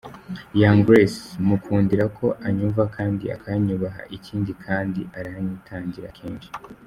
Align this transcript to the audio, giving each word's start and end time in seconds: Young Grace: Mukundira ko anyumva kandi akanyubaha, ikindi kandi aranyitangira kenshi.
Young 0.59 0.79
Grace: 0.87 1.19
Mukundira 1.47 2.05
ko 2.17 2.27
anyumva 2.47 2.83
kandi 2.95 3.23
akanyubaha, 3.35 4.01
ikindi 4.17 4.51
kandi 4.65 5.01
aranyitangira 5.17 6.09
kenshi. 6.19 6.49